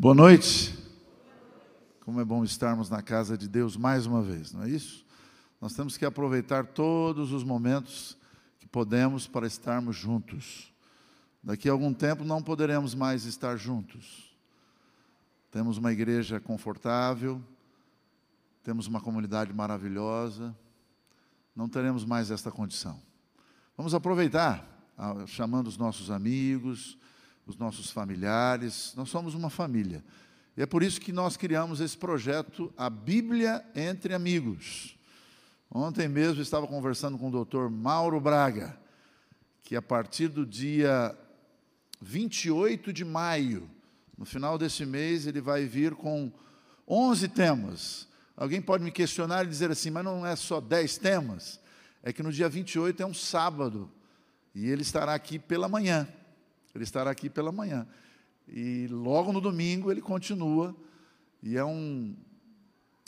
[0.00, 0.78] Boa noite.
[2.02, 5.04] Como é bom estarmos na casa de Deus mais uma vez, não é isso?
[5.60, 8.16] Nós temos que aproveitar todos os momentos
[8.60, 10.72] que podemos para estarmos juntos.
[11.42, 14.32] Daqui a algum tempo não poderemos mais estar juntos.
[15.50, 17.42] Temos uma igreja confortável,
[18.62, 20.56] temos uma comunidade maravilhosa,
[21.56, 23.02] não teremos mais esta condição.
[23.76, 24.64] Vamos aproveitar,
[24.96, 26.96] ah, chamando os nossos amigos,
[27.48, 30.04] os nossos familiares, nós somos uma família.
[30.54, 34.98] E é por isso que nós criamos esse projeto, a Bíblia entre Amigos.
[35.70, 38.78] Ontem mesmo estava conversando com o doutor Mauro Braga,
[39.62, 41.16] que a partir do dia
[42.02, 43.70] 28 de maio,
[44.16, 46.30] no final desse mês, ele vai vir com
[46.86, 48.08] 11 temas.
[48.36, 51.60] Alguém pode me questionar e dizer assim, mas não é só 10 temas?
[52.02, 53.90] É que no dia 28 é um sábado,
[54.54, 56.06] e ele estará aqui pela manhã.
[56.78, 57.86] Ele estará aqui pela manhã.
[58.46, 60.74] E logo no domingo ele continua,
[61.42, 62.16] e é um,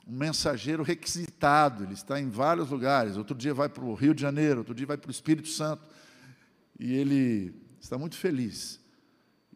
[0.06, 3.16] um mensageiro requisitado, ele está em vários lugares.
[3.16, 5.82] Outro dia vai para o Rio de Janeiro, outro dia vai para o Espírito Santo.
[6.78, 8.80] E ele está muito feliz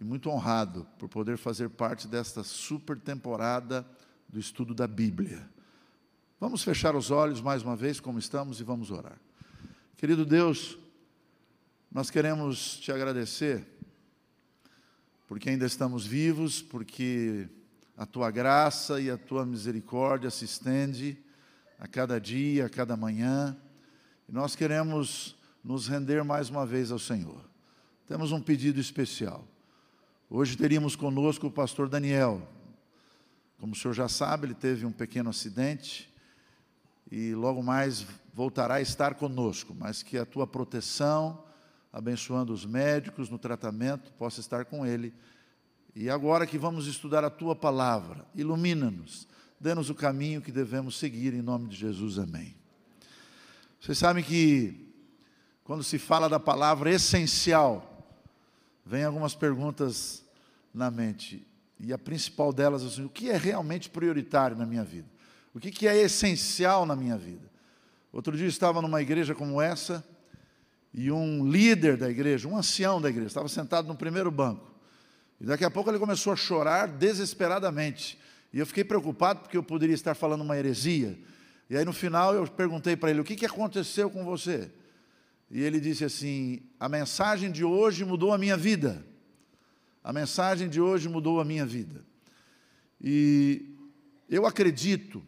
[0.00, 3.86] e muito honrado por poder fazer parte desta super temporada
[4.28, 5.48] do estudo da Bíblia.
[6.40, 9.18] Vamos fechar os olhos mais uma vez, como estamos, e vamos orar.
[9.96, 10.78] Querido Deus,
[11.90, 13.64] nós queremos te agradecer
[15.34, 17.48] porque ainda estamos vivos, porque
[17.96, 21.18] a tua graça e a tua misericórdia se estende
[21.76, 23.56] a cada dia, a cada manhã,
[24.28, 27.44] e nós queremos nos render mais uma vez ao Senhor.
[28.06, 29.44] Temos um pedido especial.
[30.30, 32.40] Hoje teríamos conosco o pastor Daniel.
[33.58, 36.14] Como o senhor já sabe, ele teve um pequeno acidente
[37.10, 41.42] e logo mais voltará a estar conosco, mas que a tua proteção,
[41.94, 45.14] abençoando os médicos no tratamento, possa estar com ele.
[45.94, 49.28] E agora que vamos estudar a tua palavra, ilumina-nos,
[49.60, 52.56] dê-nos o caminho que devemos seguir, em nome de Jesus, amém.
[53.80, 54.92] Vocês sabem que,
[55.62, 58.04] quando se fala da palavra essencial,
[58.84, 60.24] vem algumas perguntas
[60.74, 61.46] na mente,
[61.78, 65.06] e a principal delas é assim: o que é realmente prioritário na minha vida?
[65.54, 67.48] O que é essencial na minha vida?
[68.12, 70.04] Outro dia eu estava numa igreja como essa,
[70.94, 74.72] e um líder da igreja, um ancião da igreja, estava sentado no primeiro banco.
[75.40, 78.16] E daqui a pouco ele começou a chorar desesperadamente.
[78.52, 81.18] E eu fiquei preocupado porque eu poderia estar falando uma heresia.
[81.68, 84.70] E aí no final eu perguntei para ele: o que, que aconteceu com você?
[85.50, 89.04] E ele disse assim: a mensagem de hoje mudou a minha vida.
[90.04, 92.04] A mensagem de hoje mudou a minha vida.
[93.00, 93.74] E
[94.28, 95.20] eu acredito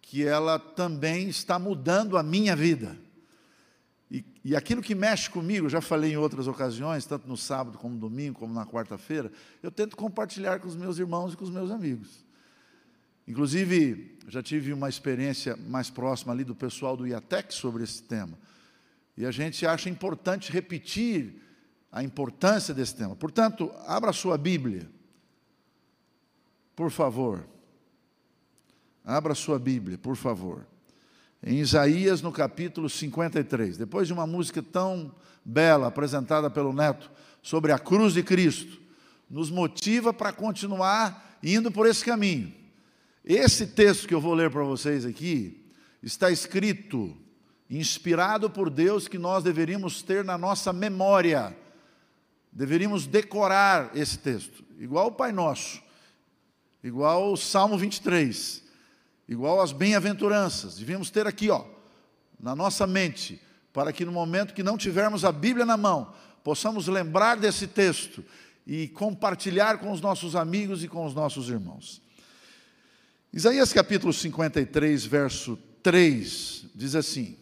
[0.00, 2.96] que ela também está mudando a minha vida.
[4.48, 8.00] E, aquilo que mexe comigo, já falei em outras ocasiões, tanto no sábado como no
[8.00, 9.30] domingo, como na quarta-feira,
[9.62, 12.24] eu tento compartilhar com os meus irmãos e com os meus amigos.
[13.26, 18.38] Inclusive, já tive uma experiência mais próxima ali do pessoal do IATEC sobre esse tema.
[19.18, 21.42] E a gente acha importante repetir
[21.92, 23.14] a importância desse tema.
[23.14, 24.88] Portanto, abra a sua Bíblia,
[26.74, 27.46] por favor.
[29.04, 30.66] Abra a sua Bíblia, por favor
[31.42, 33.76] em Isaías, no capítulo 53.
[33.76, 37.10] Depois de uma música tão bela apresentada pelo Neto
[37.42, 38.78] sobre a cruz de Cristo,
[39.30, 42.52] nos motiva para continuar indo por esse caminho.
[43.24, 45.70] Esse texto que eu vou ler para vocês aqui
[46.02, 47.16] está escrito,
[47.68, 51.56] inspirado por Deus, que nós deveríamos ter na nossa memória.
[52.50, 55.82] Deveríamos decorar esse texto, igual o Pai Nosso,
[56.82, 58.67] igual o Salmo 23
[59.28, 60.78] igual às bem-aventuranças.
[60.78, 61.64] Devíamos ter aqui, ó,
[62.40, 63.40] na nossa mente,
[63.72, 68.24] para que no momento que não tivermos a Bíblia na mão, possamos lembrar desse texto
[68.66, 72.00] e compartilhar com os nossos amigos e com os nossos irmãos.
[73.32, 77.36] Isaías capítulo 53, verso 3, diz assim: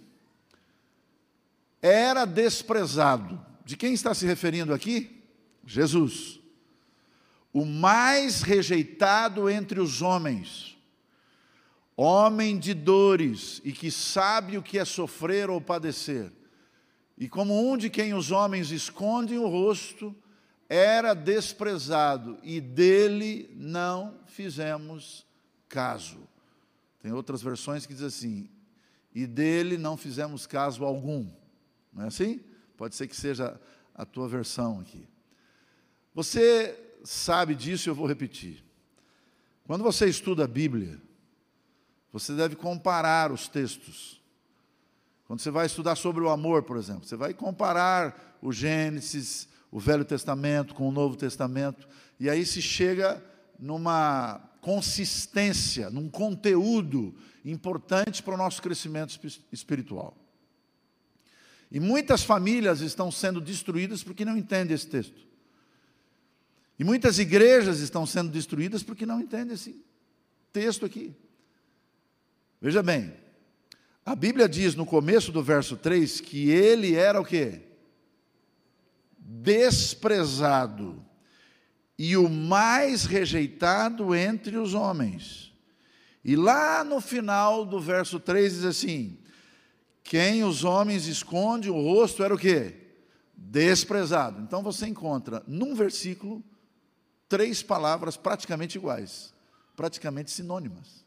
[1.81, 3.45] Era desprezado.
[3.65, 5.23] De quem está se referindo aqui?
[5.67, 6.39] Jesus.
[7.53, 10.76] O mais rejeitado entre os homens
[11.97, 16.31] homem de dores e que sabe o que é sofrer ou padecer.
[17.17, 20.15] E como um de quem os homens escondem o rosto,
[20.69, 25.25] era desprezado e dele não fizemos
[25.69, 26.19] caso.
[27.01, 28.51] Tem outras versões que dizem assim:
[29.15, 31.31] e dele não fizemos caso algum.
[31.93, 32.41] Não é assim?
[32.77, 33.59] Pode ser que seja
[33.95, 35.09] a tua versão aqui.
[36.15, 38.63] Você sabe disso, eu vou repetir.
[39.65, 41.01] Quando você estuda a Bíblia,
[42.19, 44.21] você deve comparar os textos.
[45.27, 49.79] Quando você vai estudar sobre o amor, por exemplo, você vai comparar o Gênesis, o
[49.79, 51.87] Velho Testamento com o Novo Testamento,
[52.19, 53.23] e aí se chega
[53.59, 57.15] numa consistência, num conteúdo
[57.45, 59.19] importante para o nosso crescimento
[59.53, 60.17] espiritual.
[61.71, 65.27] E muitas famílias estão sendo destruídas porque não entendem esse texto.
[66.79, 69.85] E muitas igrejas estão sendo destruídas porque não entendem esse
[70.53, 71.15] texto aqui.
[72.61, 73.15] Veja bem,
[74.05, 77.63] a Bíblia diz no começo do verso 3 que ele era o quê?
[79.19, 81.05] Desprezado
[81.99, 85.53] e o mais rejeitado entre os homens.
[86.25, 89.19] E lá no final do verso 3 diz assim:
[90.07, 92.75] quem os homens esconde o rosto era o quê?
[93.37, 94.41] Desprezado.
[94.41, 96.45] Então você encontra num versículo
[97.29, 99.35] três palavras praticamente iguais,
[99.75, 101.06] praticamente sinônimas.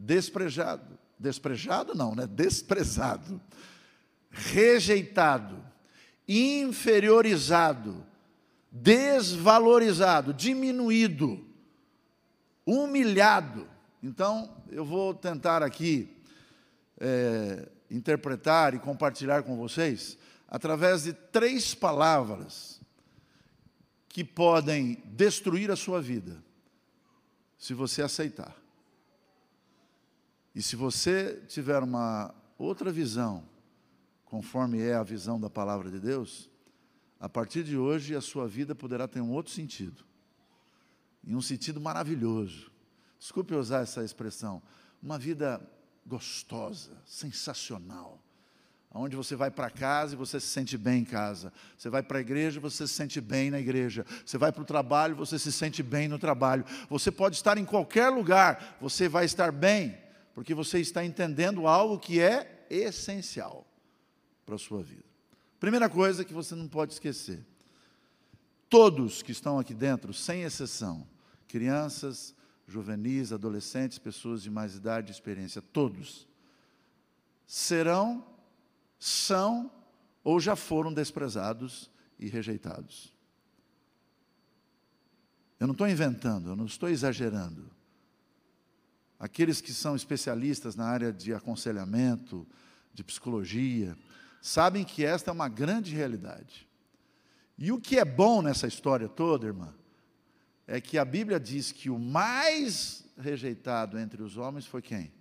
[0.00, 0.98] Desprezado.
[1.18, 2.26] Desprezado não, né?
[2.26, 3.40] Desprezado.
[4.30, 5.62] Rejeitado.
[6.26, 8.06] Inferiorizado.
[8.72, 10.32] Desvalorizado.
[10.32, 11.44] Diminuído.
[12.64, 13.68] Humilhado.
[14.02, 16.16] Então, eu vou tentar aqui
[16.98, 20.16] é, interpretar e compartilhar com vocês
[20.48, 22.80] através de três palavras
[24.08, 26.42] que podem destruir a sua vida,
[27.58, 28.56] se você aceitar.
[30.54, 33.44] E se você tiver uma outra visão,
[34.24, 36.50] conforme é a visão da palavra de Deus,
[37.18, 40.04] a partir de hoje a sua vida poderá ter um outro sentido.
[41.22, 42.70] E um sentido maravilhoso.
[43.18, 44.62] Desculpe usar essa expressão.
[45.02, 45.60] Uma vida
[46.06, 48.18] gostosa, sensacional.
[48.92, 51.52] Onde você vai para casa e você se sente bem em casa.
[51.76, 54.04] Você vai para a igreja e você se sente bem na igreja.
[54.24, 56.64] Você vai para o trabalho e você se sente bem no trabalho.
[56.88, 59.96] Você pode estar em qualquer lugar, você vai estar bem,
[60.34, 63.66] porque você está entendendo algo que é essencial
[64.46, 65.04] para a sua vida.
[65.58, 67.44] Primeira coisa que você não pode esquecer:
[68.68, 71.06] todos que estão aqui dentro, sem exceção,
[71.46, 72.34] crianças,
[72.66, 76.26] juvenis, adolescentes, pessoas de mais idade e experiência, todos
[77.46, 78.24] serão,
[78.98, 79.70] são
[80.22, 83.12] ou já foram desprezados e rejeitados.
[85.58, 87.70] Eu não estou inventando, eu não estou exagerando.
[89.20, 92.46] Aqueles que são especialistas na área de aconselhamento,
[92.94, 93.94] de psicologia,
[94.40, 96.66] sabem que esta é uma grande realidade.
[97.58, 99.74] E o que é bom nessa história toda, irmã,
[100.66, 105.12] é que a Bíblia diz que o mais rejeitado entre os homens foi quem?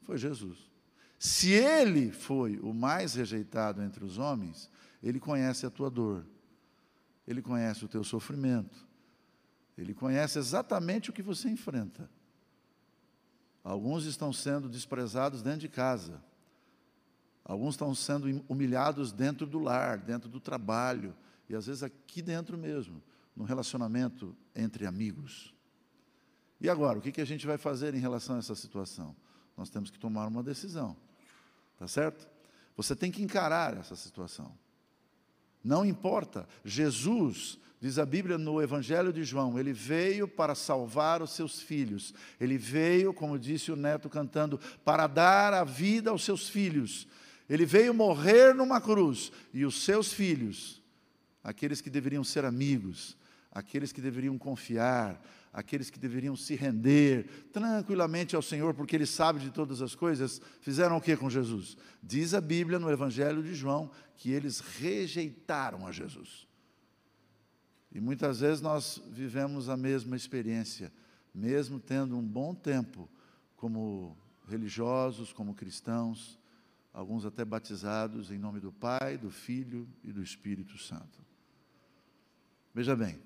[0.00, 0.58] Foi Jesus.
[1.18, 4.70] Se ele foi o mais rejeitado entre os homens,
[5.02, 6.24] ele conhece a tua dor,
[7.26, 8.86] ele conhece o teu sofrimento,
[9.76, 12.08] ele conhece exatamente o que você enfrenta.
[13.64, 16.22] Alguns estão sendo desprezados dentro de casa,
[17.42, 21.16] alguns estão sendo humilhados dentro do lar, dentro do trabalho,
[21.48, 23.02] e às vezes aqui dentro mesmo
[23.34, 25.54] no relacionamento entre amigos.
[26.60, 29.16] E agora, o que, que a gente vai fazer em relação a essa situação?
[29.56, 30.94] Nós temos que tomar uma decisão,
[31.78, 32.28] tá certo?
[32.76, 34.52] Você tem que encarar essa situação.
[35.62, 41.32] Não importa, Jesus, diz a Bíblia no Evangelho de João, ele veio para salvar os
[41.32, 42.14] seus filhos.
[42.40, 47.06] Ele veio, como disse o neto cantando, para dar a vida aos seus filhos.
[47.46, 50.82] Ele veio morrer numa cruz e os seus filhos,
[51.42, 53.18] aqueles que deveriam ser amigos,
[53.52, 55.22] aqueles que deveriam confiar,
[55.52, 60.40] aqueles que deveriam se render tranquilamente ao Senhor, porque Ele sabe de todas as coisas,
[60.62, 61.76] fizeram o que com Jesus?
[62.02, 66.46] Diz a Bíblia no Evangelho de João que eles rejeitaram a Jesus.
[67.94, 70.92] E muitas vezes nós vivemos a mesma experiência,
[71.32, 73.08] mesmo tendo um bom tempo
[73.56, 76.38] como religiosos, como cristãos,
[76.92, 81.24] alguns até batizados em nome do Pai, do Filho e do Espírito Santo.
[82.74, 83.16] Veja bem,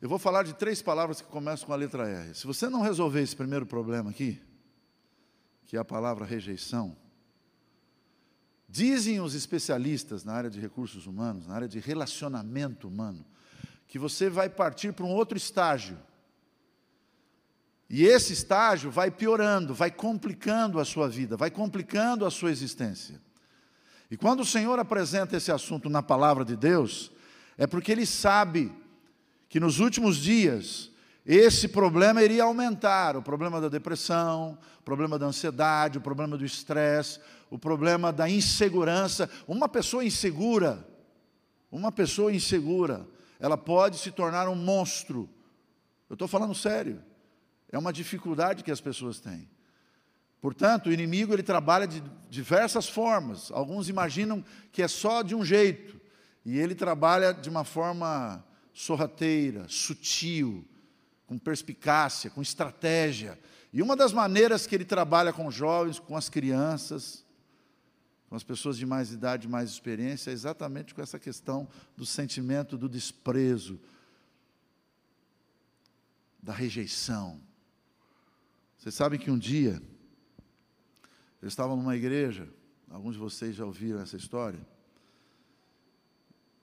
[0.00, 2.32] eu vou falar de três palavras que começam com a letra R.
[2.32, 4.40] Se você não resolver esse primeiro problema aqui,
[5.66, 6.96] que é a palavra rejeição,
[8.68, 13.24] dizem os especialistas na área de recursos humanos, na área de relacionamento humano,
[13.86, 15.98] que você vai partir para um outro estágio.
[17.88, 23.18] E esse estágio vai piorando, vai complicando a sua vida, vai complicando a sua existência.
[24.10, 27.10] E quando o Senhor apresenta esse assunto na palavra de Deus,
[27.56, 28.70] é porque Ele sabe
[29.48, 30.90] que nos últimos dias
[31.30, 36.44] esse problema iria aumentar o problema da depressão, o problema da ansiedade, o problema do
[36.44, 37.20] estresse,
[37.50, 39.28] o problema da insegurança.
[39.46, 40.88] Uma pessoa insegura,
[41.70, 43.06] uma pessoa insegura,
[43.38, 45.28] ela pode se tornar um monstro.
[46.08, 47.04] Eu estou falando sério.
[47.70, 49.50] É uma dificuldade que as pessoas têm.
[50.40, 53.50] Portanto, o inimigo ele trabalha de diversas formas.
[53.50, 54.42] Alguns imaginam
[54.72, 56.00] que é só de um jeito.
[56.42, 58.42] E ele trabalha de uma forma
[58.72, 60.66] sorrateira, sutil,
[61.28, 63.38] com perspicácia, com estratégia.
[63.70, 67.22] E uma das maneiras que ele trabalha com jovens, com as crianças,
[68.30, 72.78] com as pessoas de mais idade, mais experiência, é exatamente com essa questão do sentimento
[72.78, 73.78] do desprezo,
[76.42, 77.40] da rejeição.
[78.78, 79.82] Vocês sabem que um dia,
[81.42, 82.48] eu estava numa igreja,
[82.90, 84.66] alguns de vocês já ouviram essa história,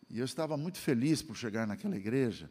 [0.10, 2.50] e eu estava muito feliz por chegar naquela igreja.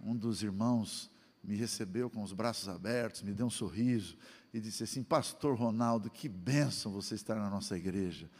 [0.00, 1.10] Um dos irmãos
[1.48, 4.18] me recebeu com os braços abertos, me deu um sorriso
[4.52, 8.30] e disse assim: Pastor Ronaldo, que bênção você estar na nossa igreja.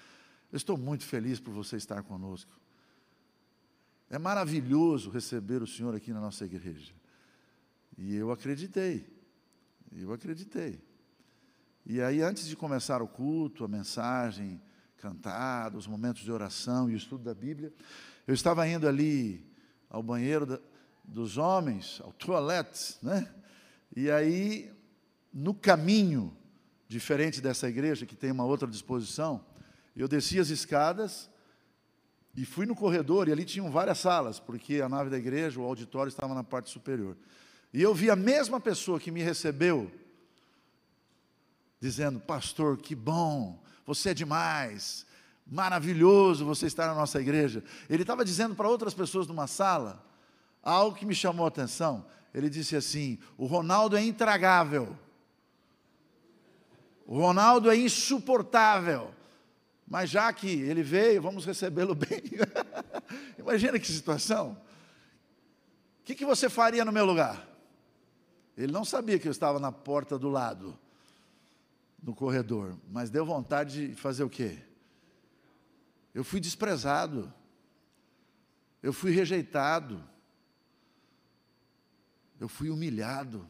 [0.53, 2.53] Eu estou muito feliz por você estar conosco.
[4.11, 6.93] É maravilhoso receber o Senhor aqui na nossa igreja.
[7.97, 9.07] E eu acreditei,
[9.91, 10.79] eu acreditei.
[11.87, 14.61] E aí, antes de começar o culto, a mensagem
[14.99, 17.73] cantada, os momentos de oração e o estudo da Bíblia,
[18.27, 19.43] eu estava indo ali
[19.88, 20.61] ao banheiro da,
[21.09, 23.27] dos homens, ao toilette, né?
[23.97, 24.71] E aí,
[25.33, 26.37] no caminho,
[26.87, 29.45] diferente dessa igreja, que tem uma outra disposição,
[29.97, 31.31] eu desci as escadas
[32.37, 35.65] e fui no corredor, e ali tinham várias salas, porque a nave da igreja, o
[35.65, 37.17] auditório, estava na parte superior.
[37.73, 39.91] E eu vi a mesma pessoa que me recebeu,
[41.81, 45.07] dizendo: Pastor, que bom, você é demais,
[45.47, 47.65] maravilhoso você estar na nossa igreja.
[47.88, 50.08] Ele estava dizendo para outras pessoas numa sala
[50.69, 52.05] algo que me chamou a atenção.
[52.35, 54.97] Ele disse assim: O Ronaldo é intragável,
[57.07, 59.15] o Ronaldo é insuportável.
[59.91, 62.23] Mas já que ele veio, vamos recebê-lo bem.
[63.39, 64.53] Imagina que situação.
[66.01, 67.49] O que, que você faria no meu lugar?
[68.55, 70.79] Ele não sabia que eu estava na porta do lado,
[72.03, 74.59] no corredor, mas deu vontade de fazer o quê?
[76.13, 77.33] Eu fui desprezado,
[78.83, 80.05] eu fui rejeitado,
[82.40, 83.49] eu fui humilhado,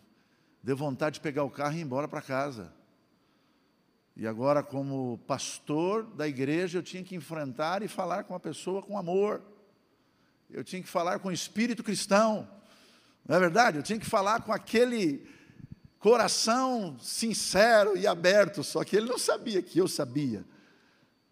[0.62, 2.72] deu vontade de pegar o carro e ir embora para casa.
[4.16, 8.82] E agora, como pastor da igreja, eu tinha que enfrentar e falar com a pessoa
[8.82, 9.40] com amor.
[10.50, 12.48] Eu tinha que falar com o espírito cristão.
[13.26, 13.76] Não é verdade?
[13.76, 15.24] Eu tinha que falar com aquele
[15.98, 20.44] coração sincero e aberto, só que ele não sabia que eu sabia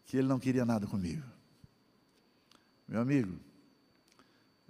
[0.05, 1.25] que ele não queria nada comigo.
[2.87, 3.39] Meu amigo,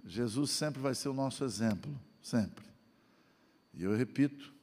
[0.03, 2.65] Jesus sempre vai ser o nosso exemplo, sempre.
[3.77, 4.57] E eu repito,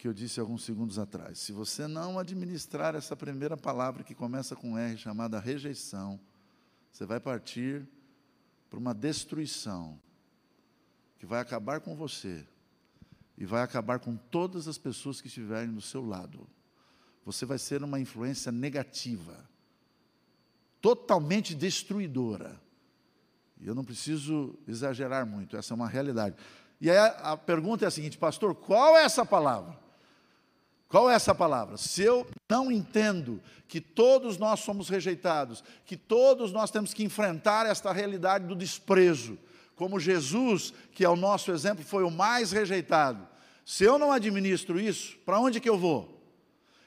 [0.00, 1.38] que eu disse alguns segundos atrás.
[1.40, 6.18] Se você não administrar essa primeira palavra que começa com R, chamada rejeição,
[6.90, 7.86] você vai partir
[8.70, 10.00] para uma destruição
[11.18, 12.46] que vai acabar com você
[13.36, 16.48] e vai acabar com todas as pessoas que estiverem do seu lado.
[17.22, 19.46] Você vai ser uma influência negativa,
[20.80, 22.58] totalmente destruidora.
[23.60, 26.36] E eu não preciso exagerar muito, essa é uma realidade.
[26.80, 29.78] E aí a, a pergunta é a seguinte, pastor, qual é essa palavra?
[30.88, 31.76] Qual é essa palavra?
[31.76, 37.64] Se eu não entendo que todos nós somos rejeitados, que todos nós temos que enfrentar
[37.64, 39.38] esta realidade do desprezo,
[39.76, 43.26] como Jesus, que é o nosso exemplo, foi o mais rejeitado.
[43.64, 46.20] Se eu não administro isso, para onde que eu vou?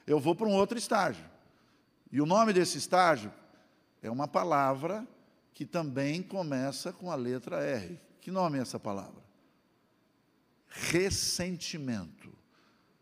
[0.06, 1.24] Eu vou para um outro estágio.
[2.12, 3.32] E o nome desse estágio
[4.02, 5.06] é uma palavra
[5.54, 7.98] que também começa com a letra R.
[8.20, 9.23] Que nome é essa palavra?
[10.74, 12.32] Ressentimento.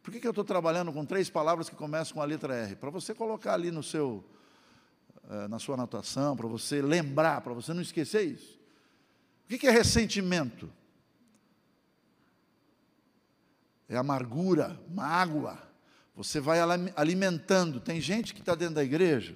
[0.02, 2.76] Por que, que eu estou trabalhando com três palavras que começam com a letra R?
[2.76, 4.22] Para você colocar ali no seu,
[5.30, 8.60] eh, na sua anotação, para você lembrar, para você não esquecer isso.
[9.44, 10.70] O que, que é ressentimento?
[13.88, 15.58] É amargura, mágoa.
[16.14, 16.58] Você vai
[16.94, 17.80] alimentando.
[17.80, 19.34] Tem gente que está dentro da igreja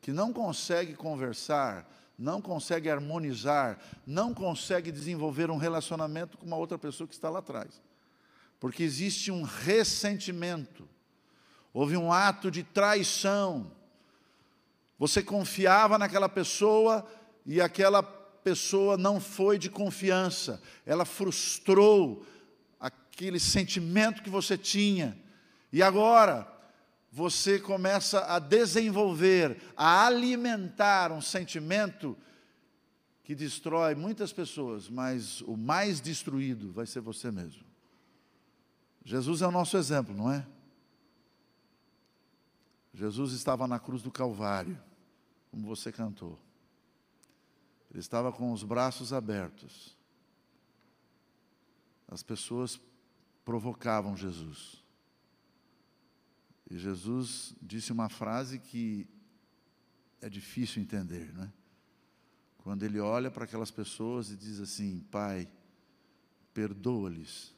[0.00, 1.88] que não consegue conversar,
[2.20, 7.38] não consegue harmonizar, não consegue desenvolver um relacionamento com uma outra pessoa que está lá
[7.38, 7.80] atrás.
[8.60, 10.86] Porque existe um ressentimento,
[11.72, 13.72] houve um ato de traição.
[14.98, 17.10] Você confiava naquela pessoa
[17.46, 22.26] e aquela pessoa não foi de confiança, ela frustrou
[22.78, 25.18] aquele sentimento que você tinha,
[25.72, 26.46] e agora
[27.10, 32.16] você começa a desenvolver, a alimentar um sentimento
[33.24, 37.64] que destrói muitas pessoas, mas o mais destruído vai ser você mesmo.
[39.04, 40.46] Jesus é o nosso exemplo, não é?
[42.92, 44.80] Jesus estava na cruz do Calvário,
[45.50, 46.38] como você cantou.
[47.90, 49.96] Ele estava com os braços abertos.
[52.06, 52.80] As pessoas
[53.44, 54.79] provocavam Jesus.
[56.70, 59.06] E Jesus disse uma frase que
[60.20, 61.52] é difícil entender, não é?
[62.62, 65.48] quando ele olha para aquelas pessoas e diz assim: Pai,
[66.54, 67.54] perdoa-lhes,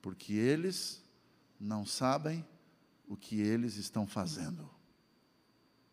[0.00, 1.04] porque eles
[1.58, 2.44] não sabem
[3.06, 4.68] o que eles estão fazendo.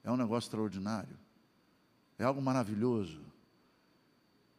[0.03, 1.17] É um negócio extraordinário,
[2.17, 3.21] é algo maravilhoso.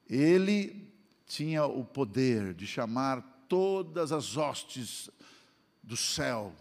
[0.09, 0.87] Ele
[1.27, 5.11] tinha o poder de chamar todas as hostes
[5.83, 6.55] do céu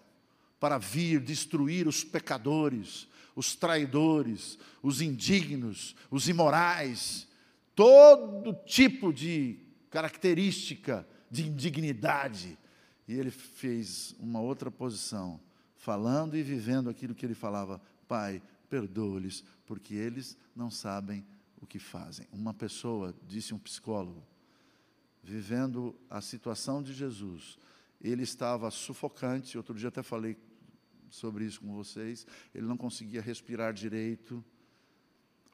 [0.59, 7.27] para vir destruir os pecadores, os traidores, os indignos, os imorais,
[7.75, 9.59] todo tipo de
[9.89, 12.57] característica de indignidade.
[13.07, 15.39] E ele fez uma outra posição,
[15.75, 21.23] falando e vivendo aquilo que ele falava: Pai, perdoa-lhes, porque eles não sabem
[21.61, 22.27] o que fazem.
[22.31, 24.23] Uma pessoa, disse um psicólogo,
[25.23, 27.57] vivendo a situação de Jesus,
[28.01, 29.57] ele estava sufocante.
[29.57, 30.37] Outro dia até falei
[31.09, 32.25] sobre isso com vocês.
[32.53, 34.43] Ele não conseguia respirar direito.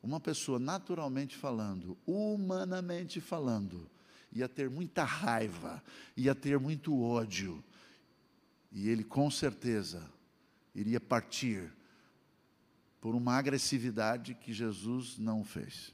[0.01, 3.89] Uma pessoa, naturalmente falando, humanamente falando,
[4.31, 5.81] ia ter muita raiva,
[6.17, 7.63] ia ter muito ódio,
[8.71, 10.03] e ele com certeza
[10.75, 11.71] iria partir
[12.99, 15.93] por uma agressividade que Jesus não fez.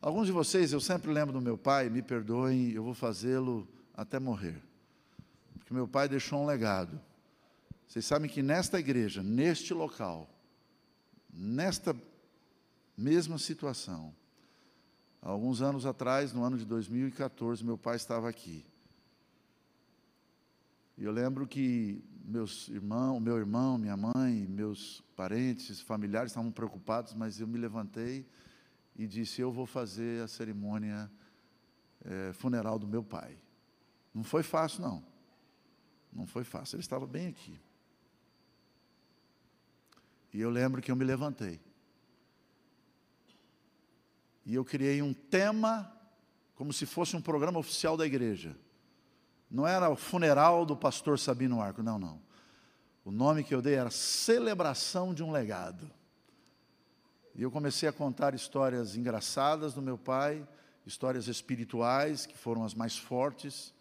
[0.00, 4.18] Alguns de vocês, eu sempre lembro do meu pai, me perdoem, eu vou fazê-lo até
[4.18, 4.60] morrer.
[5.58, 7.00] Porque meu pai deixou um legado.
[7.92, 10.26] Vocês sabem que nesta igreja, neste local,
[11.30, 11.94] nesta
[12.96, 14.16] mesma situação,
[15.20, 18.64] alguns anos atrás, no ano de 2014, meu pai estava aqui.
[20.96, 27.12] E eu lembro que meus irmãos, meu irmão, minha mãe, meus parentes, familiares estavam preocupados,
[27.12, 28.26] mas eu me levantei
[28.96, 31.10] e disse: Eu vou fazer a cerimônia
[32.02, 33.36] é, funeral do meu pai.
[34.14, 35.04] Não foi fácil, não.
[36.10, 36.76] Não foi fácil.
[36.76, 37.60] Ele estava bem aqui.
[40.32, 41.60] E eu lembro que eu me levantei.
[44.44, 45.92] E eu criei um tema,
[46.54, 48.56] como se fosse um programa oficial da igreja.
[49.50, 52.20] Não era o funeral do pastor Sabino Arco, não, não.
[53.04, 55.90] O nome que eu dei era Celebração de um Legado.
[57.34, 60.46] E eu comecei a contar histórias engraçadas do meu pai,
[60.86, 63.74] histórias espirituais, que foram as mais fortes.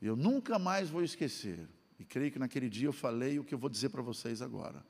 [0.00, 1.68] Eu nunca mais vou esquecer.
[1.98, 4.82] E creio que naquele dia eu falei o que eu vou dizer para vocês agora.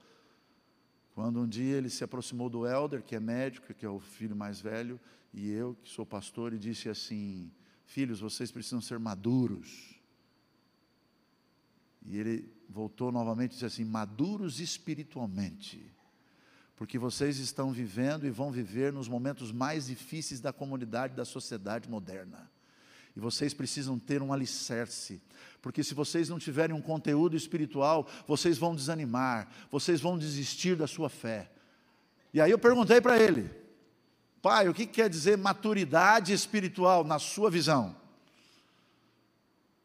[1.20, 4.34] Quando um dia ele se aproximou do Elder, que é médico, que é o filho
[4.34, 4.98] mais velho,
[5.34, 7.52] e eu, que sou pastor, e disse assim:
[7.84, 10.00] Filhos, vocês precisam ser maduros.
[12.06, 15.94] E ele voltou novamente e disse assim: maduros espiritualmente.
[16.74, 21.86] Porque vocês estão vivendo e vão viver nos momentos mais difíceis da comunidade, da sociedade
[21.86, 22.50] moderna.
[23.16, 25.20] E vocês precisam ter um alicerce,
[25.60, 30.86] porque se vocês não tiverem um conteúdo espiritual, vocês vão desanimar, vocês vão desistir da
[30.86, 31.50] sua fé.
[32.32, 33.50] E aí eu perguntei para ele,
[34.40, 37.96] pai, o que quer dizer maturidade espiritual na sua visão?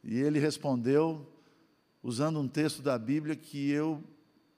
[0.04, 1.28] E ele respondeu,
[2.04, 4.04] usando um texto da Bíblia que eu,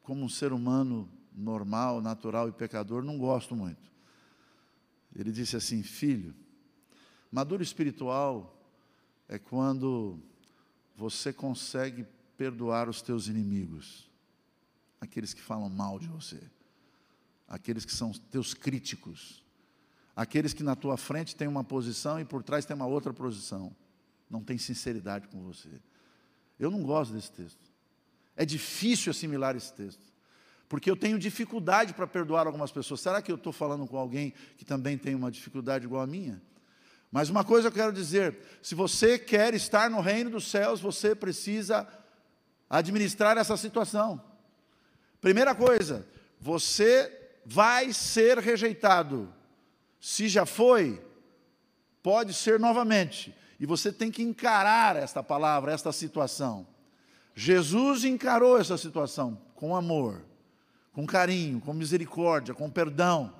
[0.03, 3.89] como um ser humano normal, natural e pecador, não gosto muito.
[5.15, 6.35] Ele disse assim: Filho,
[7.31, 8.56] maduro espiritual
[9.27, 10.19] é quando
[10.95, 12.05] você consegue
[12.37, 14.09] perdoar os teus inimigos,
[15.01, 16.41] aqueles que falam mal de você,
[17.47, 19.43] aqueles que são teus críticos,
[20.15, 23.75] aqueles que na tua frente têm uma posição e por trás tem uma outra posição,
[24.29, 25.69] não tem sinceridade com você.
[26.59, 27.61] Eu não gosto desse texto.
[28.35, 30.01] É difícil assimilar esse texto.
[30.67, 32.99] Porque eu tenho dificuldade para perdoar algumas pessoas.
[32.99, 36.41] Será que eu estou falando com alguém que também tem uma dificuldade igual a minha?
[37.17, 41.15] Mas uma coisa eu quero dizer: se você quer estar no reino dos céus, você
[41.15, 41.87] precisa
[42.69, 44.21] administrar essa situação.
[45.19, 46.05] Primeira coisa,
[46.39, 47.11] você
[47.43, 49.33] vai ser rejeitado.
[49.99, 51.03] Se já foi,
[52.03, 53.35] pode ser novamente.
[53.59, 56.67] E você tem que encarar esta palavra, esta situação.
[57.33, 60.21] Jesus encarou essa situação com amor,
[60.93, 63.33] com carinho, com misericórdia, com perdão.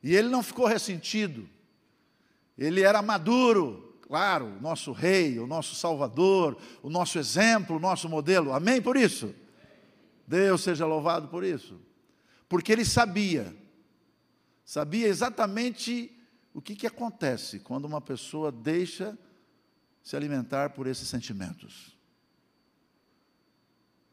[0.00, 1.55] E ele não ficou ressentido.
[2.56, 8.08] Ele era maduro, claro, o nosso rei, o nosso salvador, o nosso exemplo, o nosso
[8.08, 8.52] modelo.
[8.52, 9.34] Amém por isso?
[10.26, 11.80] Deus seja louvado por isso.
[12.48, 13.54] Porque ele sabia,
[14.64, 16.12] sabia exatamente
[16.54, 19.18] o que, que acontece quando uma pessoa deixa
[20.02, 21.96] se alimentar por esses sentimentos.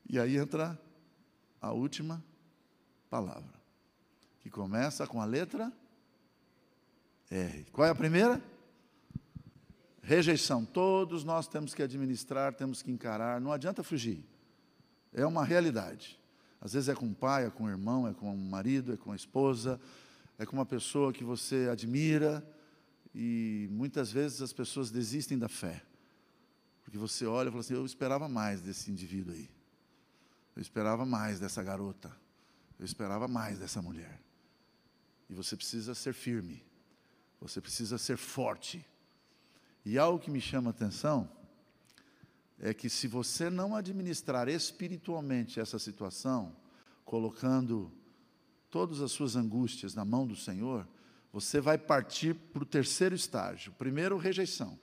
[0.10, 0.80] E aí entra
[1.62, 2.24] a última
[3.10, 3.54] palavra,
[4.42, 5.72] que começa com a letra
[7.34, 7.66] R.
[7.72, 8.42] Qual é a primeira?
[10.02, 10.64] Rejeição.
[10.64, 14.24] Todos nós temos que administrar, temos que encarar, não adianta fugir.
[15.12, 16.20] É uma realidade.
[16.62, 18.98] Às vezes é com o pai, é com o irmão, é com o marido, é
[18.98, 19.80] com a esposa,
[20.38, 22.46] é com uma pessoa que você admira
[23.14, 25.84] e muitas vezes as pessoas desistem da fé.
[26.84, 29.50] Porque você olha e fala assim: eu esperava mais desse indivíduo aí.
[30.56, 32.16] Eu esperava mais dessa garota.
[32.78, 34.22] Eu esperava mais dessa mulher.
[35.30, 36.64] E você precisa ser firme.
[37.44, 38.86] Você precisa ser forte.
[39.86, 41.30] E algo que me chama a atenção
[42.58, 46.56] é que se você não administrar espiritualmente essa situação,
[47.04, 47.92] colocando
[48.70, 50.88] todas as suas angústias na mão do Senhor,
[51.34, 53.74] você vai partir para o terceiro estágio.
[53.74, 54.80] Primeiro, rejeição.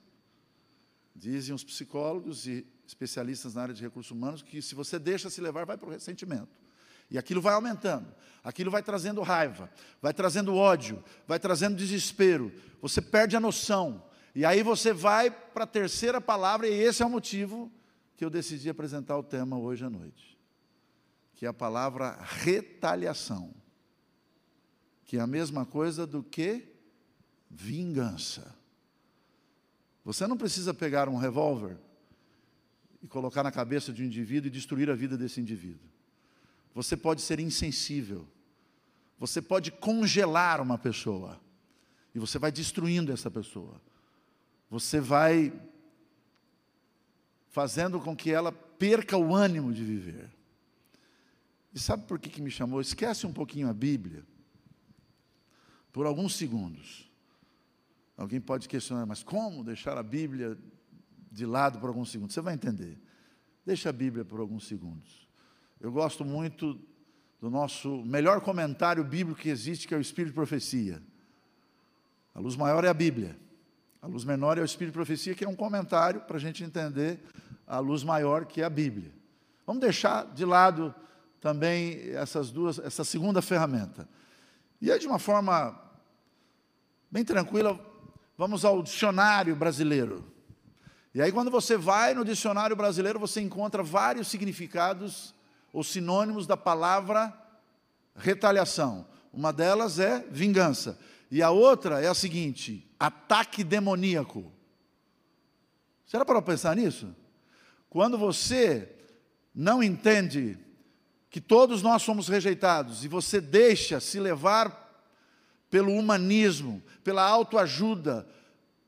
[1.15, 5.41] Dizem os psicólogos e especialistas na área de recursos humanos que se você deixa se
[5.41, 6.60] levar, vai para o ressentimento.
[7.11, 8.07] E aquilo vai aumentando,
[8.41, 9.69] aquilo vai trazendo raiva,
[10.01, 14.01] vai trazendo ódio, vai trazendo desespero, você perde a noção.
[14.33, 17.69] E aí você vai para a terceira palavra, e esse é o motivo
[18.15, 20.39] que eu decidi apresentar o tema hoje à noite,
[21.35, 23.53] que é a palavra retaliação,
[25.03, 26.65] que é a mesma coisa do que
[27.49, 28.55] vingança.
[30.05, 31.77] Você não precisa pegar um revólver
[33.03, 35.90] e colocar na cabeça de um indivíduo e destruir a vida desse indivíduo.
[36.73, 38.27] Você pode ser insensível.
[39.19, 41.39] Você pode congelar uma pessoa.
[42.13, 43.81] E você vai destruindo essa pessoa.
[44.69, 45.53] Você vai
[47.49, 50.31] fazendo com que ela perca o ânimo de viver.
[51.73, 52.81] E sabe por que, que me chamou?
[52.81, 54.25] Esquece um pouquinho a Bíblia.
[55.91, 57.09] Por alguns segundos.
[58.17, 60.57] Alguém pode questionar, mas como deixar a Bíblia
[61.31, 62.33] de lado por alguns segundos?
[62.33, 62.97] Você vai entender.
[63.65, 65.27] Deixa a Bíblia por alguns segundos.
[65.81, 66.79] Eu gosto muito
[67.39, 71.01] do nosso melhor comentário bíblico que existe, que é o Espírito de Profecia.
[72.35, 73.35] A luz maior é a Bíblia.
[73.99, 76.63] A luz menor é o Espírito de Profecia, que é um comentário para a gente
[76.63, 77.19] entender
[77.65, 79.11] a luz maior, que é a Bíblia.
[79.65, 80.93] Vamos deixar de lado
[81.39, 84.07] também essas duas, essa segunda ferramenta.
[84.79, 85.81] E aí, de uma forma
[87.09, 87.79] bem tranquila,
[88.37, 90.31] vamos ao dicionário brasileiro.
[91.11, 95.33] E aí, quando você vai no dicionário brasileiro, você encontra vários significados
[95.71, 97.33] ou sinônimos da palavra
[98.15, 99.07] retaliação.
[99.31, 100.99] Uma delas é vingança.
[101.29, 104.51] E a outra é a seguinte: ataque demoníaco.
[106.05, 107.15] Será para pensar nisso?
[107.89, 108.89] Quando você
[109.55, 110.57] não entende
[111.29, 114.81] que todos nós somos rejeitados e você deixa se levar
[115.69, 118.27] pelo humanismo, pela autoajuda,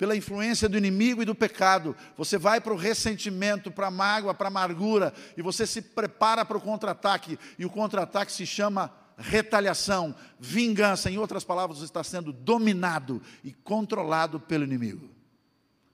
[0.03, 4.33] pela influência do inimigo e do pecado, você vai para o ressentimento, para a mágoa,
[4.33, 8.93] para a amargura, e você se prepara para o contra-ataque, e o contra-ataque se chama
[9.17, 15.09] retaliação, vingança, em outras palavras, você está sendo dominado e controlado pelo inimigo.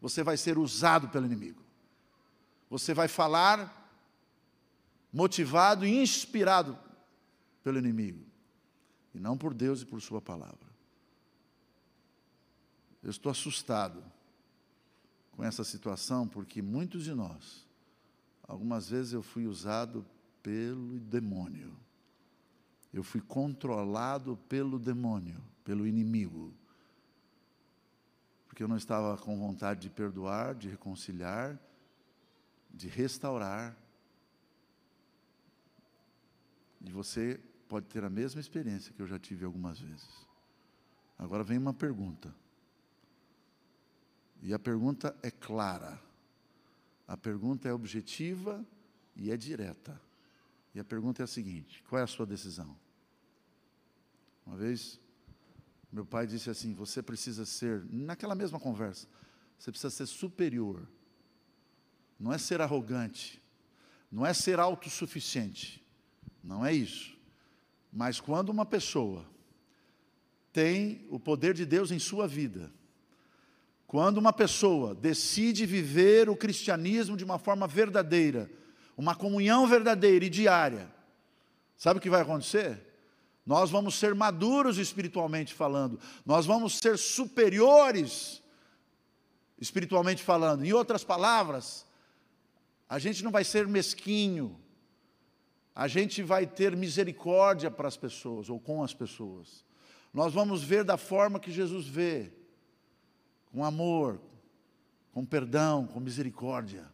[0.01, 1.61] Você vai ser usado pelo inimigo.
[2.67, 3.93] Você vai falar
[5.13, 6.75] motivado e inspirado
[7.63, 8.25] pelo inimigo,
[9.13, 10.68] e não por Deus e por Sua palavra.
[13.01, 14.03] Eu estou assustado
[15.31, 17.65] com essa situação, porque muitos de nós,
[18.43, 20.05] algumas vezes eu fui usado
[20.43, 21.77] pelo demônio.
[22.93, 26.53] Eu fui controlado pelo demônio, pelo inimigo.
[28.47, 31.57] Porque eu não estava com vontade de perdoar, de reconciliar,
[32.69, 33.77] de restaurar.
[36.81, 40.27] E você pode ter a mesma experiência que eu já tive algumas vezes.
[41.17, 42.33] Agora vem uma pergunta.
[44.41, 45.99] E a pergunta é clara.
[47.07, 48.65] A pergunta é objetiva
[49.15, 49.99] e é direta.
[50.73, 52.77] E a pergunta é a seguinte: qual é a sua decisão?
[54.45, 54.99] Uma vez,
[55.91, 59.07] meu pai disse assim: você precisa ser, naquela mesma conversa,
[59.57, 60.87] você precisa ser superior.
[62.19, 63.41] Não é ser arrogante,
[64.11, 65.83] não é ser autossuficiente,
[66.43, 67.17] não é isso.
[67.91, 69.25] Mas quando uma pessoa
[70.51, 72.71] tem o poder de Deus em sua vida,
[73.89, 78.47] quando uma pessoa decide viver o cristianismo de uma forma verdadeira,
[78.95, 80.87] uma comunhão verdadeira e diária,
[81.75, 82.79] sabe o que vai acontecer?
[83.43, 88.43] Nós vamos ser maduros espiritualmente falando, nós vamos ser superiores
[89.59, 90.63] espiritualmente falando.
[90.63, 91.83] Em outras palavras,
[92.87, 94.55] a gente não vai ser mesquinho,
[95.73, 99.65] a gente vai ter misericórdia para as pessoas ou com as pessoas.
[100.13, 102.37] Nós vamos ver da forma que Jesus vê
[103.51, 104.19] com amor,
[105.11, 106.85] com perdão, com misericórdia.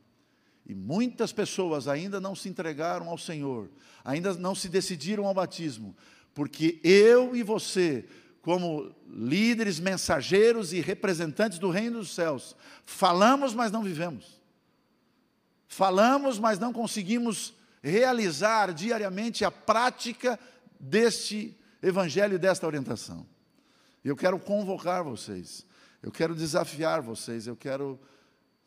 [0.66, 3.70] E muitas pessoas ainda não se entregaram ao Senhor,
[4.04, 5.96] ainda não se decidiram ao batismo,
[6.34, 8.06] porque eu e você,
[8.42, 14.42] como líderes, mensageiros e representantes do reino dos céus, falamos, mas não vivemos.
[15.68, 20.40] Falamos, mas não conseguimos realizar diariamente a prática
[20.80, 23.26] deste evangelho e desta orientação.
[24.04, 25.66] Eu quero convocar vocês,
[26.06, 28.00] eu quero desafiar vocês, eu quero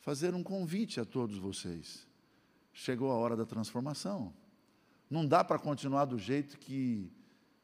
[0.00, 2.04] fazer um convite a todos vocês.
[2.72, 4.34] Chegou a hora da transformação.
[5.08, 7.08] Não dá para continuar do jeito que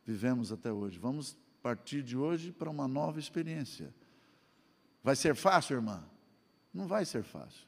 [0.06, 0.96] vivemos até hoje.
[0.96, 3.92] Vamos partir de hoje para uma nova experiência.
[5.02, 6.08] Vai ser fácil, irmã?
[6.72, 7.66] Não vai ser fácil.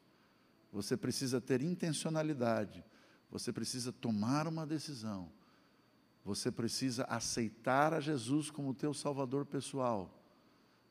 [0.73, 2.85] Você precisa ter intencionalidade.
[3.33, 5.29] Você precisa tomar uma decisão.
[6.25, 10.16] Você precisa aceitar a Jesus como teu salvador pessoal.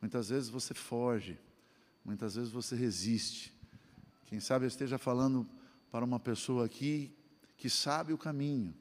[0.01, 1.37] Muitas vezes você foge,
[2.03, 3.53] muitas vezes você resiste.
[4.25, 5.47] Quem sabe eu esteja falando
[5.91, 7.15] para uma pessoa aqui
[7.57, 8.75] que sabe o caminho,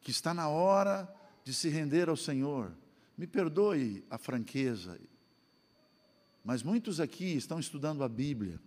[0.00, 1.12] que está na hora
[1.44, 2.72] de se render ao Senhor.
[3.16, 4.98] Me perdoe a franqueza,
[6.44, 8.60] mas muitos aqui estão estudando a Bíblia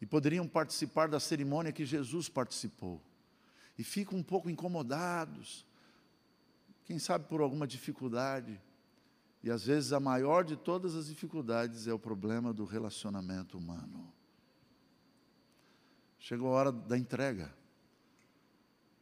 [0.00, 3.02] e poderiam participar da cerimônia que Jesus participou
[3.76, 5.66] e ficam um pouco incomodados
[6.84, 8.60] quem sabe por alguma dificuldade.
[9.44, 14.10] E às vezes a maior de todas as dificuldades é o problema do relacionamento humano.
[16.18, 17.54] Chegou a hora da entrega.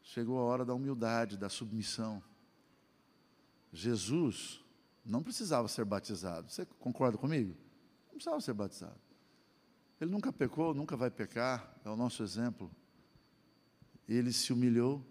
[0.03, 2.21] Chegou a hora da humildade, da submissão.
[3.73, 4.61] Jesus
[5.07, 6.51] não precisava ser batizado.
[6.51, 7.57] Você concorda comigo?
[8.07, 8.99] Não precisava ser batizado.
[10.01, 12.69] Ele nunca pecou, nunca vai pecar, é o nosso exemplo.
[14.09, 15.07] Ele se humilhou,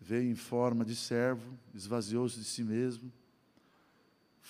[0.00, 3.12] veio em forma de servo, esvaziou-se de si mesmo,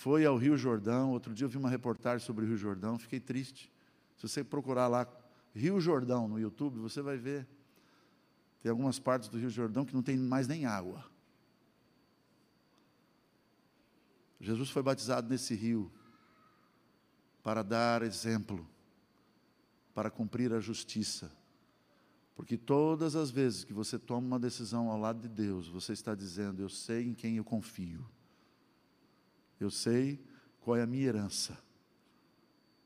[0.01, 1.11] foi ao Rio Jordão.
[1.11, 3.71] Outro dia eu vi uma reportagem sobre o Rio Jordão, fiquei triste.
[4.17, 5.07] Se você procurar lá
[5.55, 7.47] Rio Jordão no YouTube, você vai ver.
[8.63, 11.05] Tem algumas partes do Rio Jordão que não tem mais nem água.
[14.41, 15.93] Jesus foi batizado nesse rio
[17.43, 18.67] para dar exemplo,
[19.95, 21.31] para cumprir a justiça
[22.41, 26.15] porque todas as vezes que você toma uma decisão ao lado de Deus, você está
[26.15, 28.03] dizendo: Eu sei em quem eu confio.
[29.61, 30.25] Eu sei
[30.61, 31.57] qual é a minha herança.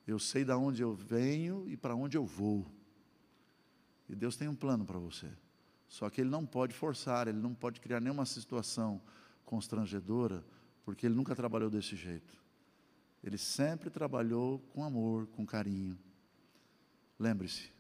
[0.07, 2.67] Eu sei de onde eu venho e para onde eu vou.
[4.09, 5.31] E Deus tem um plano para você.
[5.89, 9.01] Só que Ele não pode forçar, Ele não pode criar nenhuma situação
[9.45, 10.45] constrangedora,
[10.85, 12.43] porque Ele nunca trabalhou desse jeito.
[13.23, 15.99] Ele sempre trabalhou com amor, com carinho.
[17.19, 17.73] Lembre-se,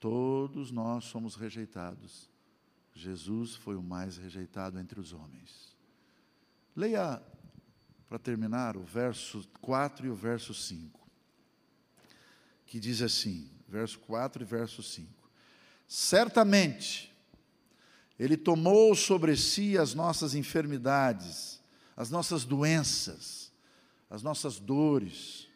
[0.00, 2.30] Todos nós somos rejeitados.
[2.94, 5.76] Jesus foi o mais rejeitado entre os homens.
[6.74, 7.22] Leia,
[8.08, 10.98] para terminar, o verso 4 e o verso 5,
[12.66, 15.08] que diz assim: verso 4 e verso 5.
[15.86, 17.14] Certamente,
[18.18, 21.60] Ele tomou sobre si as nossas enfermidades,
[21.96, 23.52] as nossas doenças,
[24.08, 25.46] as nossas dores,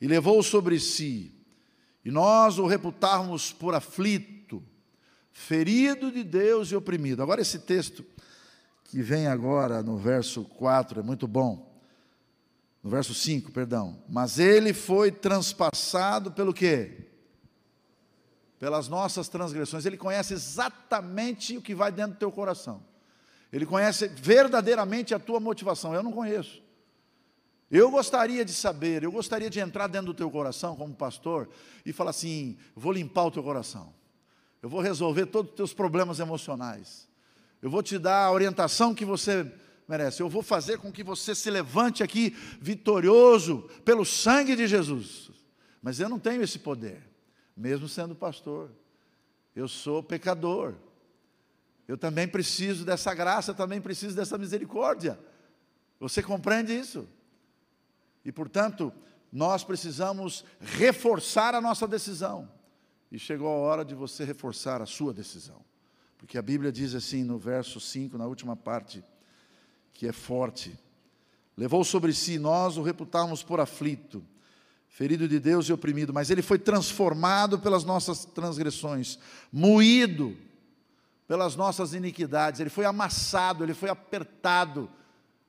[0.00, 1.32] e levou sobre si
[2.04, 4.62] e nós o reputarmos por aflito,
[5.30, 7.22] ferido de Deus e oprimido.
[7.22, 8.04] Agora, esse texto
[8.92, 11.80] que vem agora no verso 4 é muito bom.
[12.82, 13.96] No verso 5, perdão.
[14.06, 17.06] Mas ele foi transpassado pelo quê?
[18.58, 19.86] Pelas nossas transgressões.
[19.86, 22.82] Ele conhece exatamente o que vai dentro do teu coração.
[23.50, 25.94] Ele conhece verdadeiramente a tua motivação.
[25.94, 26.62] Eu não conheço.
[27.70, 31.48] Eu gostaria de saber, eu gostaria de entrar dentro do teu coração como pastor
[31.86, 33.94] e falar assim: vou limpar o teu coração,
[34.60, 37.08] eu vou resolver todos os teus problemas emocionais,
[37.62, 39.50] eu vou te dar a orientação que você
[39.86, 45.30] merece, eu vou fazer com que você se levante aqui vitorioso pelo sangue de Jesus.
[45.80, 47.08] Mas eu não tenho esse poder,
[47.56, 48.70] mesmo sendo pastor,
[49.54, 50.74] eu sou pecador,
[51.86, 55.18] eu também preciso dessa graça, também preciso dessa misericórdia.
[56.00, 57.08] Você compreende isso?
[58.24, 58.92] E, portanto,
[59.32, 62.48] nós precisamos reforçar a nossa decisão.
[63.10, 65.62] E chegou a hora de você reforçar a sua decisão.
[66.22, 69.02] Porque a Bíblia diz assim no verso 5, na última parte,
[69.92, 70.78] que é forte:
[71.56, 74.24] Levou sobre si, nós o reputávamos por aflito,
[74.88, 79.18] ferido de Deus e oprimido, mas ele foi transformado pelas nossas transgressões,
[79.52, 80.36] moído
[81.26, 84.88] pelas nossas iniquidades, ele foi amassado, ele foi apertado,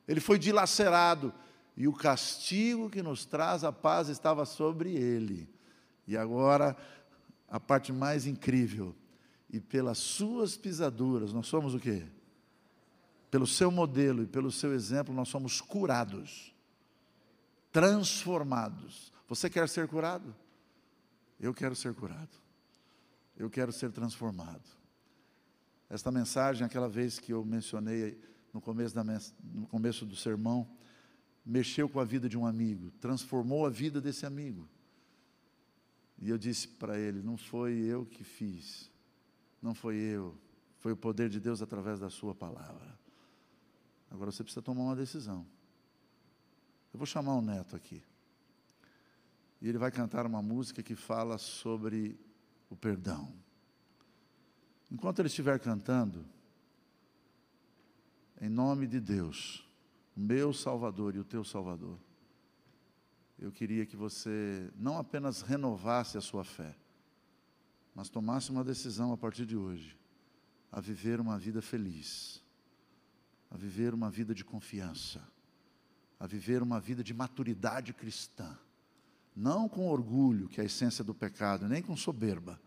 [0.07, 1.31] ele foi dilacerado
[1.77, 5.47] e o castigo que nos traz a paz estava sobre ele.
[6.07, 6.75] E agora,
[7.47, 8.95] a parte mais incrível,
[9.53, 12.07] e pelas suas pisaduras, nós somos o quê?
[13.29, 16.55] Pelo seu modelo e pelo seu exemplo, nós somos curados,
[17.71, 19.13] transformados.
[19.29, 20.35] Você quer ser curado?
[21.39, 22.31] Eu quero ser curado.
[23.37, 24.67] Eu quero ser transformado.
[25.87, 28.19] Esta mensagem, aquela vez que eu mencionei
[28.51, 30.67] no começo, da, no começo do sermão,
[31.45, 34.67] mexeu com a vida de um amigo, transformou a vida desse amigo.
[36.17, 38.91] E eu disse para ele: Não foi eu que fiz,
[39.63, 40.37] não foi eu,
[40.79, 42.99] foi o poder de Deus através da Sua palavra.
[44.11, 45.47] Agora você precisa tomar uma decisão.
[46.93, 48.03] Eu vou chamar o neto aqui.
[49.61, 52.19] E ele vai cantar uma música que fala sobre
[52.69, 53.33] o perdão.
[54.91, 56.25] Enquanto ele estiver cantando,
[58.41, 59.65] em nome de Deus,
[60.15, 61.97] o meu Salvador e o teu Salvador,
[63.39, 66.75] eu queria que você não apenas renovasse a sua fé,
[67.93, 69.97] mas tomasse uma decisão a partir de hoje,
[70.71, 72.43] a viver uma vida feliz,
[73.51, 75.21] a viver uma vida de confiança,
[76.19, 78.57] a viver uma vida de maturidade cristã,
[79.35, 82.59] não com orgulho, que é a essência do pecado, nem com soberba,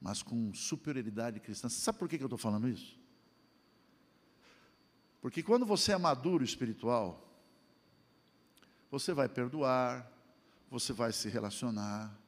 [0.00, 1.68] mas com superioridade cristã.
[1.68, 2.98] Sabe por que eu estou falando isso?
[5.20, 7.28] Porque quando você é maduro espiritual,
[8.90, 10.10] você vai perdoar,
[10.70, 12.18] você vai se relacionar,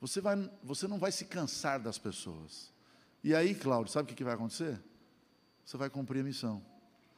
[0.00, 2.72] você, vai, você não vai se cansar das pessoas.
[3.22, 4.80] E aí, Cláudio, sabe o que vai acontecer?
[5.64, 6.62] Você vai cumprir a missão.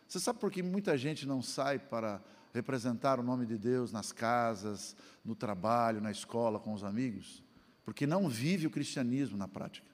[0.09, 2.21] Você sabe por que muita gente não sai para
[2.53, 7.42] representar o nome de Deus nas casas, no trabalho, na escola, com os amigos?
[7.85, 9.87] porque não vive o cristianismo na prática.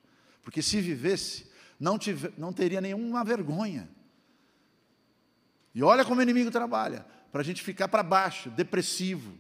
[0.43, 3.89] Porque se vivesse, não, tive, não teria nenhuma vergonha.
[5.75, 9.37] E olha como o inimigo trabalha para a gente ficar para baixo, depressivo.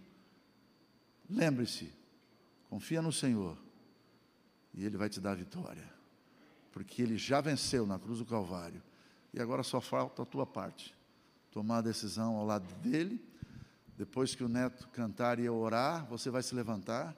[1.29, 1.93] Lembre-se,
[2.69, 3.57] confia no Senhor
[4.75, 5.89] e Ele vai te dar a vitória,
[6.73, 8.83] porque Ele já venceu na cruz do Calvário
[9.33, 10.95] e agora só falta a tua parte
[11.51, 13.21] tomar a decisão ao lado dele.
[13.97, 17.17] Depois que o neto cantar e orar, você vai se levantar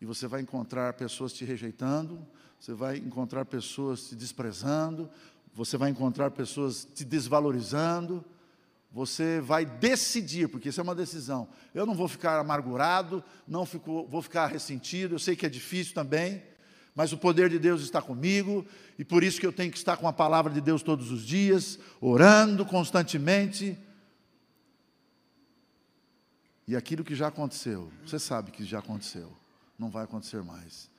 [0.00, 2.26] e você vai encontrar pessoas te rejeitando,
[2.58, 5.08] você vai encontrar pessoas te desprezando,
[5.54, 8.24] você vai encontrar pessoas te desvalorizando.
[8.92, 11.48] Você vai decidir, porque isso é uma decisão.
[11.72, 15.14] Eu não vou ficar amargurado, não fico, vou ficar ressentido.
[15.14, 16.42] Eu sei que é difícil também,
[16.94, 18.66] mas o poder de Deus está comigo
[18.98, 21.24] e por isso que eu tenho que estar com a palavra de Deus todos os
[21.24, 23.78] dias, orando constantemente.
[26.66, 29.36] E aquilo que já aconteceu, você sabe que já aconteceu
[29.78, 30.90] não vai acontecer mais.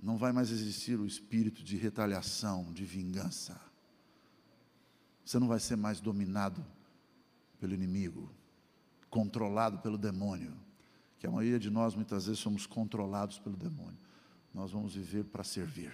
[0.00, 3.58] Não vai mais existir o espírito de retaliação, de vingança.
[5.24, 6.64] Você não vai ser mais dominado
[7.58, 8.30] pelo inimigo,
[9.10, 10.54] controlado pelo demônio.
[11.18, 13.98] Que a maioria de nós muitas vezes somos controlados pelo demônio.
[14.54, 15.92] Nós vamos viver para servir.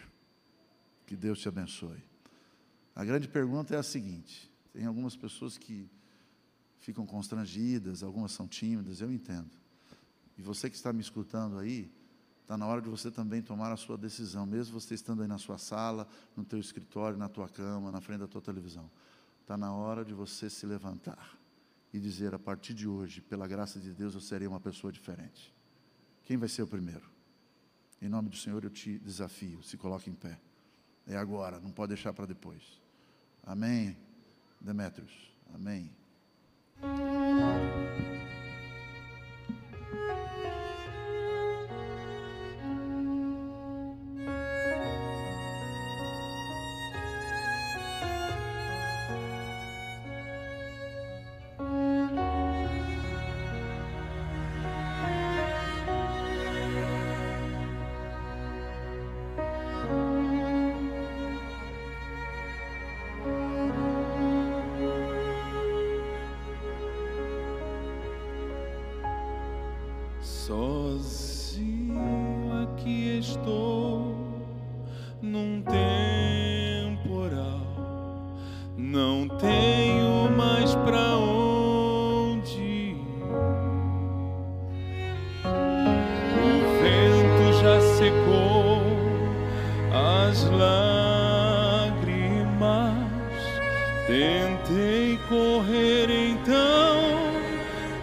[1.07, 2.03] Que Deus te abençoe.
[2.95, 5.89] A grande pergunta é a seguinte: tem algumas pessoas que
[6.79, 9.51] ficam constrangidas, algumas são tímidas, eu entendo.
[10.37, 11.91] E você que está me escutando aí,
[12.43, 15.39] está na hora de você também tomar a sua decisão, mesmo você estando aí na
[15.39, 18.91] sua sala, no teu escritório, na tua cama, na frente da tua televisão.
[19.41, 21.44] Está na hora de você se levantar
[21.95, 25.55] e dizer: a partir de hoje, pela graça de Deus, eu serei uma pessoa diferente.
[26.25, 27.09] Quem vai ser o primeiro?
[28.03, 30.41] Em nome do Senhor eu te desafio, se coloque em pé.
[31.07, 32.83] É agora, não pode deixar para depois.
[33.45, 33.97] Amém,
[34.61, 35.33] Demétrios.
[35.55, 35.95] Amém.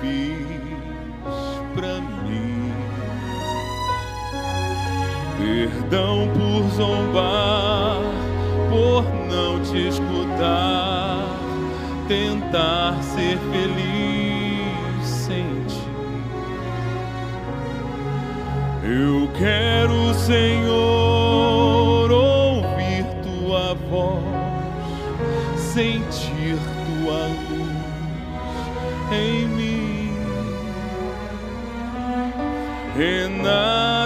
[0.00, 0.58] fiz
[1.74, 2.72] pra mim.
[5.38, 7.98] Perdão por zombar,
[8.70, 11.24] por não te escutar,
[12.08, 15.88] tentar ser feliz sem ti.
[18.84, 21.07] Eu quero, Senhor,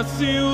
[0.03, 0.52] renasce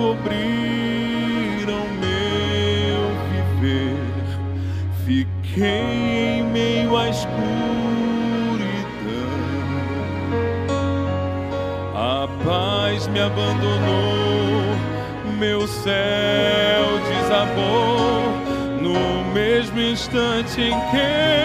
[0.00, 3.00] nuvens recobriram meu
[3.60, 3.96] viver,
[5.04, 7.40] fiquei em meio à escuridão.
[11.94, 14.62] A paz me abandonou,
[15.38, 18.22] meu céu desabou
[18.80, 21.39] no mesmo instante em que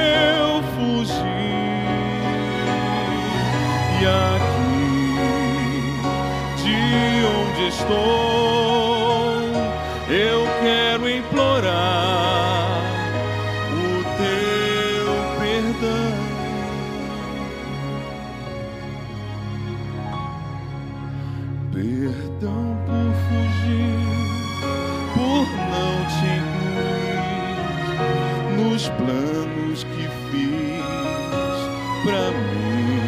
[28.56, 30.84] nos planos que fiz
[32.04, 33.02] pra mim.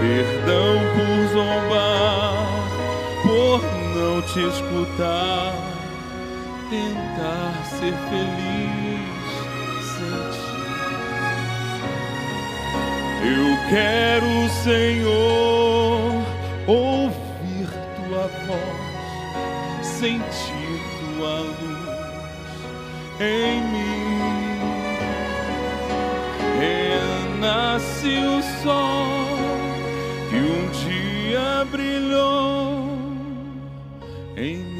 [0.00, 2.36] Perdão por zombar,
[3.22, 3.60] por
[3.94, 5.54] não te escutar,
[6.70, 9.28] tentar ser feliz
[9.94, 10.58] sem ti.
[13.24, 14.32] Eu quero,
[14.64, 16.24] Senhor,
[16.66, 20.57] ouvir tua voz, sentir
[23.20, 23.98] em mim.
[26.60, 29.38] Renasce o sol
[30.30, 32.88] que um dia brilhou
[34.36, 34.77] em mim.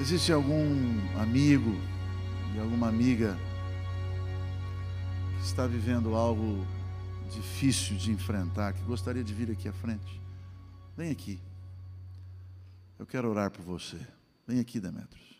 [0.00, 1.70] Existe algum amigo
[2.54, 3.36] e alguma amiga
[5.36, 6.66] que está vivendo algo
[7.30, 10.20] difícil de enfrentar, que gostaria de vir aqui à frente?
[10.96, 11.40] Vem aqui.
[12.98, 13.98] Eu quero orar por você.
[14.46, 15.32] Vem aqui, Demetrios.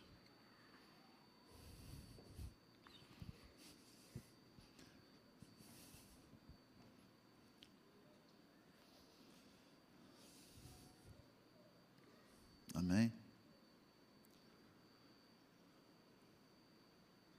[12.74, 13.21] Amém.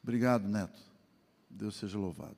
[0.04, 0.80] Obrigado, Neto.
[1.50, 2.38] Deus seja louvado.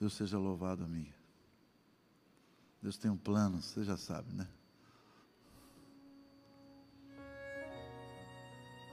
[0.00, 1.14] Deus seja louvado, amiga.
[2.82, 4.46] Deus tem um plano, você já sabe, né?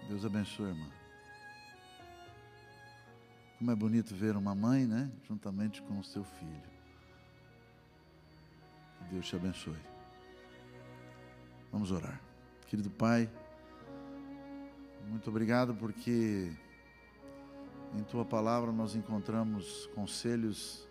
[0.08, 0.90] Deus abençoe, irmã.
[3.58, 5.12] Como é bonito ver uma mãe, né?
[5.28, 6.72] Juntamente com o seu filho.
[8.98, 9.80] Que Deus te abençoe.
[11.72, 12.22] Vamos orar.
[12.68, 13.30] Querido Pai,
[15.08, 16.52] muito obrigado porque
[17.94, 20.88] em tua palavra nós encontramos conselhos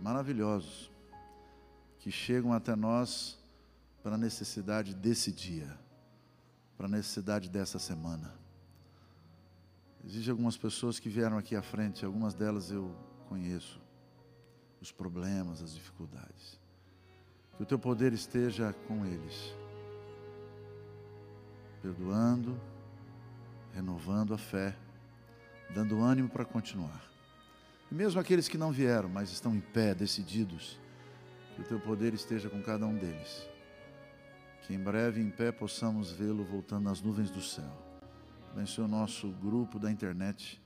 [0.00, 0.90] maravilhosos
[1.98, 3.38] que chegam até nós
[4.02, 5.78] para a necessidade desse dia,
[6.76, 8.34] para a necessidade dessa semana.
[10.04, 12.92] Existem algumas pessoas que vieram aqui à frente, algumas delas eu
[13.28, 13.80] conheço,
[14.80, 16.60] os problemas, as dificuldades.
[17.56, 19.54] Que o teu poder esteja com eles,
[21.80, 22.60] perdoando,
[23.72, 24.76] renovando a fé,
[25.70, 27.02] dando ânimo para continuar.
[27.90, 30.80] E mesmo aqueles que não vieram, mas estão em pé, decididos,
[31.54, 33.46] que o teu poder esteja com cada um deles.
[34.62, 37.70] Que em breve, em pé, possamos vê-lo voltando nas nuvens do céu.
[38.50, 40.60] Abençoe o nosso grupo da internet.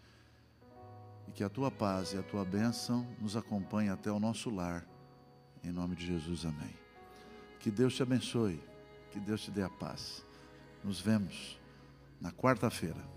[1.27, 4.87] E que a tua paz e a tua bênção nos acompanhem até o nosso lar.
[5.65, 6.75] Em nome de Jesus, amém.
[7.59, 8.63] Que Deus te abençoe.
[9.11, 10.25] Que Deus te dê a paz.
[10.85, 11.59] Nos vemos
[12.21, 13.16] na quarta-feira.